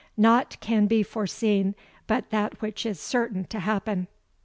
Nought 0.17 0.57
can 0.61 0.87
be 0.87 1.03
foreseen 1.03 1.75
but 2.07 2.31
that 2.31 2.59
which 2.59 2.87
is 2.87 2.99
certain 2.99 3.45
to 3.45 3.59
happen." 3.59 4.07